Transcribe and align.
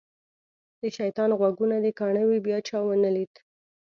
د 0.81 0.83
شیطان 0.97 1.29
غوږونه 1.39 1.75
دې 1.83 1.91
کاڼه 1.99 2.23
وي 2.29 2.39
بیا 2.47 2.57
چا 2.67 2.77
ونه 2.85 3.09
لید. 3.15 3.33